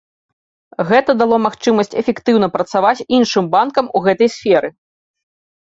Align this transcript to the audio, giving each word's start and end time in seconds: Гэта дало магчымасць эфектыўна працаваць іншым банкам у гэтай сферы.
Гэта 0.91 1.11
дало 1.19 1.37
магчымасць 1.47 1.93
эфектыўна 2.03 2.47
працаваць 2.55 3.05
іншым 3.19 3.53
банкам 3.57 3.85
у 4.01 4.03
гэтай 4.07 4.29
сферы. 4.39 4.69